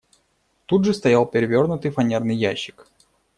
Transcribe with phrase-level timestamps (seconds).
[0.65, 2.87] Тут же стоял перевернутый фанерный ящик.